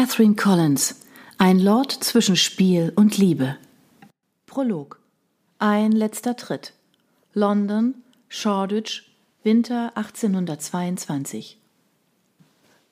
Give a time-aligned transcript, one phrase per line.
[0.00, 1.02] Catherine Collins
[1.36, 3.58] Ein Lord zwischen Spiel und Liebe.
[4.46, 4.98] Prolog.
[5.58, 6.72] Ein letzter Tritt.
[7.34, 7.96] London,
[8.30, 11.58] Shoreditch, Winter 1822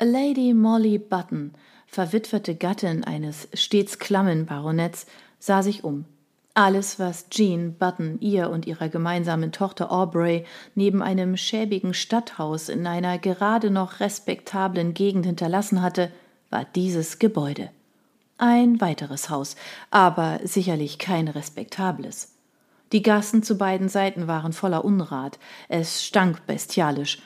[0.00, 1.52] Lady Molly Button,
[1.86, 5.04] verwitwete Gattin eines stets klammen Baronetts,
[5.38, 6.06] sah sich um.
[6.54, 12.86] Alles, was Jean Button ihr und ihrer gemeinsamen Tochter Aubrey neben einem schäbigen Stadthaus in
[12.86, 16.10] einer gerade noch respektablen Gegend hinterlassen hatte,
[16.54, 17.70] war dieses Gebäude.
[18.38, 19.56] Ein weiteres Haus,
[19.90, 22.28] aber sicherlich kein respektables.
[22.92, 27.18] Die Gassen zu beiden Seiten waren voller Unrat, es stank bestialisch,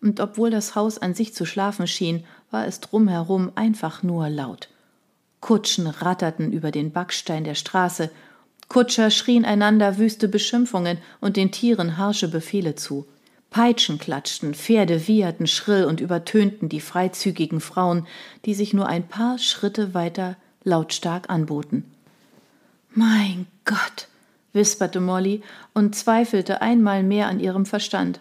[0.00, 4.70] und obwohl das Haus an sich zu schlafen schien, war es drumherum einfach nur laut.
[5.40, 8.10] Kutschen ratterten über den Backstein der Straße,
[8.68, 13.06] Kutscher schrien einander wüste Beschimpfungen und den Tieren harsche Befehle zu.
[13.50, 18.06] Peitschen klatschten, Pferde wieherten schrill und übertönten die freizügigen Frauen,
[18.44, 21.84] die sich nur ein paar Schritte weiter lautstark anboten.
[22.92, 24.08] Mein Gott,
[24.52, 25.42] wisperte Molly
[25.74, 28.20] und zweifelte einmal mehr an ihrem Verstand.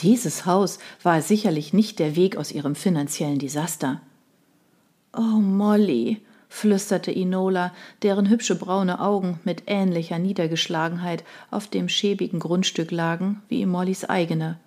[0.00, 4.00] Dieses Haus war sicherlich nicht der Weg aus ihrem finanziellen Desaster.
[5.14, 12.90] Oh, Molly, flüsterte Inola, deren hübsche braune Augen mit ähnlicher Niedergeschlagenheit auf dem schäbigen Grundstück
[12.90, 14.58] lagen wie Mollys eigene.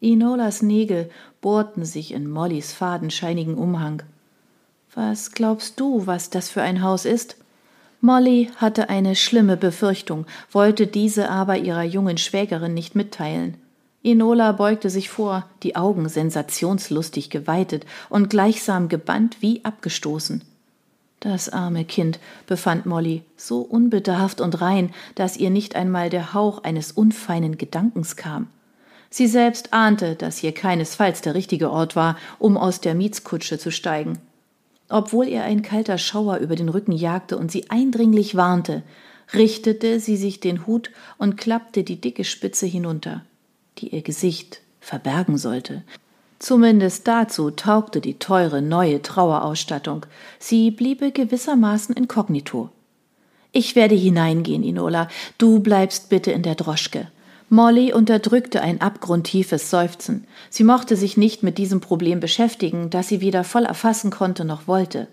[0.00, 1.10] Inolas Nägel
[1.42, 4.02] bohrten sich in Mollys fadenscheinigen Umhang.
[4.94, 7.36] Was glaubst du, was das für ein Haus ist?
[8.00, 13.58] Molly hatte eine schlimme Befürchtung, wollte diese aber ihrer jungen Schwägerin nicht mitteilen.
[14.02, 20.42] Inola beugte sich vor, die Augen sensationslustig geweitet und gleichsam gebannt wie abgestoßen.
[21.20, 26.64] Das arme Kind, befand Molly, so unbedarft und rein, dass ihr nicht einmal der Hauch
[26.64, 28.48] eines unfeinen Gedankens kam.
[29.10, 33.70] Sie selbst ahnte, dass hier keinesfalls der richtige Ort war, um aus der Mietskutsche zu
[33.70, 34.18] steigen.
[34.88, 38.82] Obwohl ihr ein kalter Schauer über den Rücken jagte und sie eindringlich warnte,
[39.34, 43.24] richtete sie sich den Hut und klappte die dicke Spitze hinunter,
[43.78, 45.82] die ihr Gesicht verbergen sollte,
[46.40, 50.06] Zumindest dazu taugte die teure neue Trauerausstattung.
[50.38, 52.70] Sie bliebe gewissermaßen inkognito.
[53.52, 55.08] Ich werde hineingehen, Inola.
[55.36, 57.08] Du bleibst bitte in der Droschke.
[57.50, 60.26] Molly unterdrückte ein abgrundtiefes Seufzen.
[60.48, 64.66] Sie mochte sich nicht mit diesem Problem beschäftigen, das sie weder voll erfassen konnte noch
[64.66, 65.08] wollte.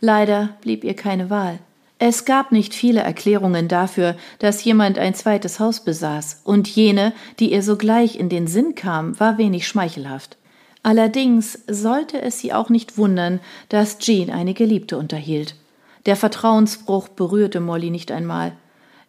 [0.00, 1.60] Leider blieb ihr keine Wahl.
[2.00, 7.52] Es gab nicht viele Erklärungen dafür, dass jemand ein zweites Haus besaß, und jene, die
[7.52, 10.38] ihr sogleich in den Sinn kam, war wenig schmeichelhaft.
[10.82, 15.54] Allerdings sollte es sie auch nicht wundern, dass Jean eine Geliebte unterhielt.
[16.06, 18.52] Der Vertrauensbruch berührte Molly nicht einmal.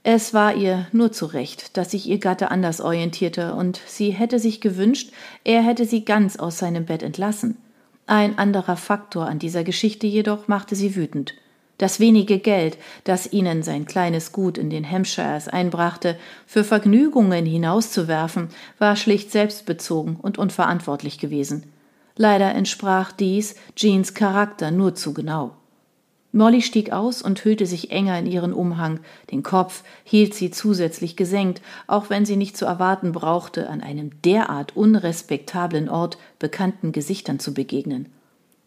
[0.04, 4.38] Es war ihr nur zu Recht, dass sich ihr Gatte anders orientierte, und sie hätte
[4.38, 5.12] sich gewünscht,
[5.44, 7.58] er hätte sie ganz aus seinem Bett entlassen.
[8.06, 11.34] Ein anderer Faktor an dieser Geschichte jedoch machte sie wütend.
[11.84, 16.18] Das wenige Geld, das ihnen sein kleines Gut in den Hampshires einbrachte,
[16.48, 18.48] für Vergnügungen hinauszuwerfen,
[18.80, 21.64] war schlicht selbstbezogen und unverantwortlich gewesen.
[22.16, 25.58] Leider entsprach dies Jeans Charakter nur zu genau.
[26.32, 31.18] Molly stieg aus und hüllte sich enger in ihren Umhang, den Kopf hielt sie zusätzlich
[31.18, 37.40] gesenkt, auch wenn sie nicht zu erwarten brauchte, an einem derart unrespektablen Ort bekannten Gesichtern
[37.40, 38.08] zu begegnen.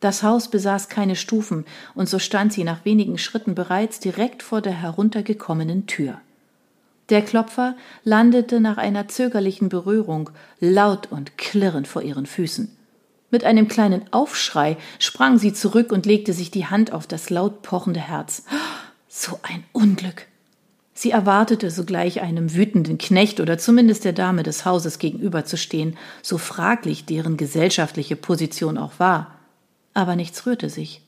[0.00, 1.64] Das Haus besaß keine Stufen,
[1.94, 6.20] und so stand sie nach wenigen Schritten bereits direkt vor der heruntergekommenen Tür.
[7.08, 10.30] Der Klopfer landete nach einer zögerlichen Berührung
[10.60, 12.76] laut und klirrend vor ihren Füßen.
[13.30, 17.62] Mit einem kleinen Aufschrei sprang sie zurück und legte sich die Hand auf das laut
[17.62, 18.44] pochende Herz.
[19.08, 20.26] So ein Unglück.
[20.94, 27.04] Sie erwartete sogleich einem wütenden Knecht oder zumindest der Dame des Hauses gegenüberzustehen, so fraglich
[27.04, 29.35] deren gesellschaftliche Position auch war
[29.96, 31.02] aber nichts rührte sich.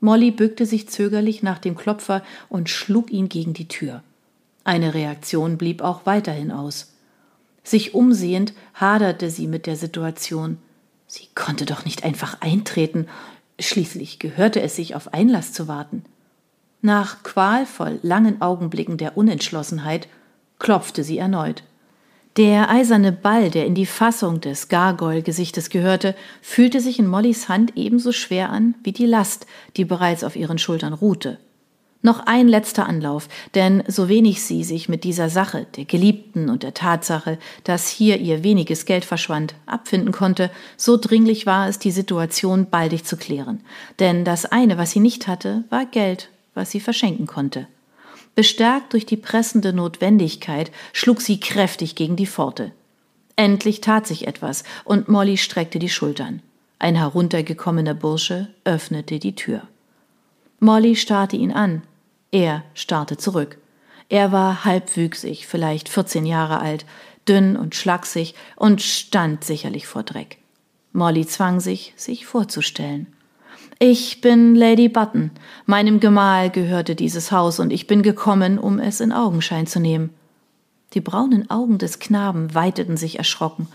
[0.00, 4.02] Molly bückte sich zögerlich nach dem Klopfer und schlug ihn gegen die Tür.
[4.64, 6.94] Eine Reaktion blieb auch weiterhin aus.
[7.64, 10.58] Sich umsehend haderte sie mit der Situation.
[11.06, 13.06] Sie konnte doch nicht einfach eintreten,
[13.58, 16.04] schließlich gehörte es sich auf Einlass zu warten.
[16.80, 20.08] Nach qualvoll langen Augenblicken der Unentschlossenheit
[20.58, 21.64] klopfte sie erneut.
[22.38, 27.72] Der eiserne Ball, der in die Fassung des Gargoyle-Gesichtes gehörte, fühlte sich in Mollys Hand
[27.74, 29.46] ebenso schwer an wie die Last,
[29.76, 31.38] die bereits auf ihren Schultern ruhte.
[32.00, 36.62] Noch ein letzter Anlauf, denn so wenig sie sich mit dieser Sache, der Geliebten und
[36.62, 41.90] der Tatsache, dass hier ihr weniges Geld verschwand, abfinden konnte, so dringlich war es, die
[41.90, 43.62] Situation baldig zu klären.
[43.98, 47.66] Denn das eine, was sie nicht hatte, war Geld, was sie verschenken konnte.
[48.38, 52.70] Bestärkt durch die pressende Notwendigkeit schlug sie kräftig gegen die Pforte.
[53.34, 56.40] Endlich tat sich etwas, und Molly streckte die Schultern.
[56.78, 59.62] Ein heruntergekommener Bursche öffnete die Tür.
[60.60, 61.82] Molly starrte ihn an.
[62.30, 63.58] Er starrte zurück.
[64.08, 66.86] Er war halbwüchsig, vielleicht 14 Jahre alt,
[67.26, 70.38] dünn und schlaksig und stand sicherlich vor Dreck.
[70.92, 73.08] Molly zwang sich, sich vorzustellen.
[73.80, 75.30] Ich bin Lady Button.
[75.64, 80.10] Meinem Gemahl gehörte dieses Haus und ich bin gekommen, um es in Augenschein zu nehmen.
[80.94, 83.68] Die braunen Augen des Knaben weiteten sich erschrocken.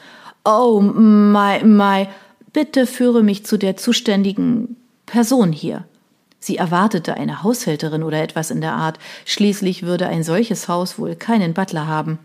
[0.44, 2.09] Oh, my, my,
[2.51, 5.85] bitte führe mich zu der zuständigen Person hier.
[6.38, 11.15] Sie erwartete eine Haushälterin oder etwas in der Art, schließlich würde ein solches Haus wohl
[11.15, 12.19] keinen Butler haben.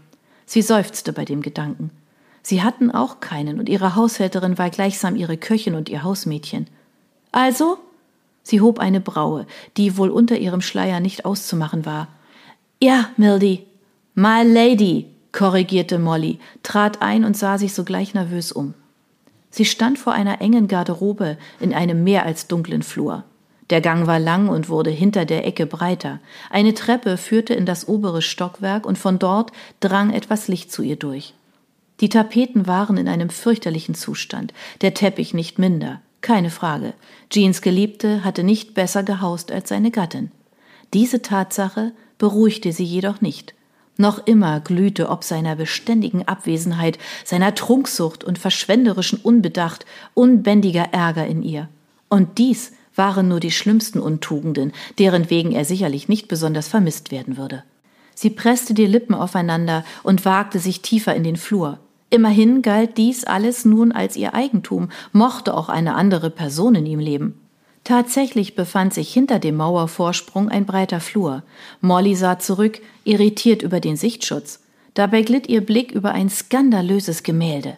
[0.46, 1.90] Sie seufzte bei dem Gedanken.
[2.42, 6.66] Sie hatten auch keinen, und ihre Haushälterin war gleichsam ihre Köchin und ihr Hausmädchen.
[7.32, 7.78] Also?
[8.42, 9.46] Sie hob eine Braue,
[9.76, 12.08] die wohl unter ihrem Schleier nicht auszumachen war.
[12.80, 13.66] Ja, Mildy.
[14.14, 18.74] My Lady, korrigierte Molly, trat ein und sah sich sogleich nervös um.
[19.50, 23.24] Sie stand vor einer engen Garderobe in einem mehr als dunklen Flur.
[23.70, 26.20] Der Gang war lang und wurde hinter der Ecke breiter.
[26.50, 30.96] Eine Treppe führte in das obere Stockwerk und von dort drang etwas Licht zu ihr
[30.96, 31.34] durch.
[32.00, 36.94] Die Tapeten waren in einem fürchterlichen Zustand, der Teppich nicht minder, keine Frage.
[37.30, 40.30] Jeans Geliebte hatte nicht besser gehaust als seine Gattin.
[40.94, 43.54] Diese Tatsache beruhigte sie jedoch nicht.
[43.96, 51.42] Noch immer glühte ob seiner beständigen Abwesenheit, seiner Trunksucht und verschwenderischen Unbedacht unbändiger Ärger in
[51.42, 51.68] ihr.
[52.08, 57.36] Und dies waren nur die schlimmsten Untugenden, deren wegen er sicherlich nicht besonders vermisst werden
[57.36, 57.64] würde.
[58.14, 61.78] Sie presste die Lippen aufeinander und wagte sich tiefer in den Flur.
[62.10, 67.00] Immerhin galt dies alles nun als ihr Eigentum, mochte auch eine andere Person in ihm
[67.00, 67.40] leben.
[67.84, 71.42] Tatsächlich befand sich hinter dem Mauervorsprung ein breiter Flur.
[71.80, 74.60] Molly sah zurück, irritiert über den Sichtschutz.
[74.94, 77.76] Dabei glitt ihr Blick über ein skandalöses Gemälde.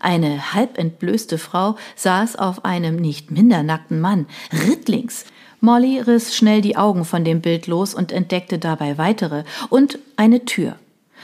[0.00, 4.26] Eine halb entblößte Frau saß auf einem nicht minder nackten Mann,
[4.66, 5.24] rittlings.
[5.60, 10.44] Molly riss schnell die Augen von dem Bild los und entdeckte dabei weitere und eine
[10.44, 10.76] Tür.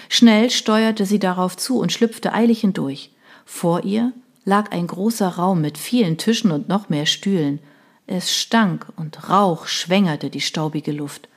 [0.09, 3.11] Schnell steuerte sie darauf zu und schlüpfte eilig hindurch.
[3.45, 4.13] Vor ihr
[4.45, 7.61] lag ein großer Raum mit vielen Tischen und noch mehr Stühlen.
[8.07, 11.29] Es stank und Rauch schwängerte die staubige Luft.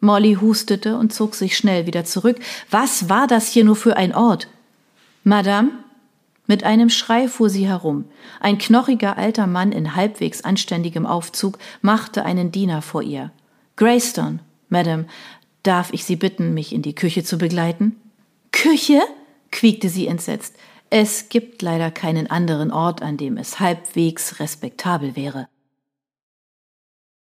[0.00, 2.38] Molly hustete und zog sich schnell wieder zurück.
[2.70, 4.48] Was war das hier nur für ein Ort?
[5.22, 5.70] Madame,
[6.46, 8.04] mit einem Schrei fuhr sie herum.
[8.40, 13.32] Ein knochiger alter Mann in halbwegs anständigem Aufzug machte einen Diener vor ihr.
[13.76, 14.38] Greystone,
[14.68, 15.06] Madame,
[15.62, 17.96] darf ich Sie bitten, mich in die Küche zu begleiten?
[18.52, 19.02] Küche?
[19.50, 20.56] quiekte sie entsetzt.
[20.90, 25.48] Es gibt leider keinen anderen Ort, an dem es halbwegs respektabel wäre.